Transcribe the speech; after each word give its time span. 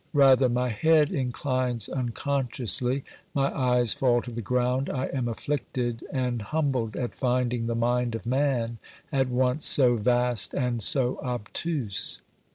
Rather 0.13 0.49
my 0.49 0.69
head 0.69 1.11
inclines 1.11 1.87
unconsciously, 1.87 3.03
my 3.35 3.55
eyes 3.55 3.93
fall 3.93 4.19
to 4.23 4.31
the 4.31 4.41
ground, 4.41 4.89
I 4.89 5.05
am 5.13 5.27
afflicted 5.27 6.03
and 6.11 6.41
humbled 6.41 6.95
at 6.97 7.13
finding 7.13 7.67
the 7.67 7.75
mind 7.75 8.15
of 8.15 8.25
man 8.25 8.79
at 9.11 9.29
once 9.29 9.63
so 9.63 9.97
vast 9.97 10.55
and 10.55 10.81
so 10.81 11.19
obtuse. 11.21 12.19